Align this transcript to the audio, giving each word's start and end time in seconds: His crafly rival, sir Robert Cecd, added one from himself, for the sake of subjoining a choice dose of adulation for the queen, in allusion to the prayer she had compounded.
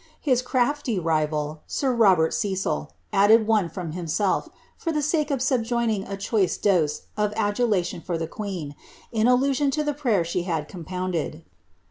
His 0.19 0.41
crafly 0.41 0.97
rival, 0.97 1.61
sir 1.67 1.93
Robert 1.93 2.31
Cecd, 2.31 2.87
added 3.13 3.45
one 3.45 3.69
from 3.69 3.91
himself, 3.91 4.49
for 4.75 4.91
the 4.91 5.03
sake 5.03 5.29
of 5.29 5.41
subjoining 5.43 6.07
a 6.09 6.17
choice 6.17 6.57
dose 6.57 7.03
of 7.15 7.31
adulation 7.35 8.01
for 8.01 8.17
the 8.17 8.25
queen, 8.25 8.73
in 9.11 9.27
allusion 9.27 9.69
to 9.69 9.83
the 9.83 9.93
prayer 9.93 10.25
she 10.25 10.41
had 10.41 10.67
compounded. 10.67 11.45